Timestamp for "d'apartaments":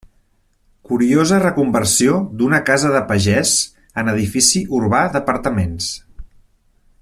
5.17-5.93